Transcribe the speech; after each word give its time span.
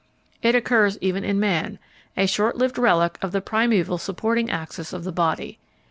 It 0.41 0.55
occurs 0.55 0.97
even 0.99 1.23
in 1.23 1.39
man, 1.39 1.77
a 2.17 2.25
short 2.25 2.55
lived 2.57 2.79
relic 2.79 3.19
of 3.21 3.33
the 3.33 3.39
primeval 3.39 3.99
supporting 3.99 4.49
axis 4.49 4.93
of 4.93 5.03
the 5.03 5.11
body. 5.11 5.59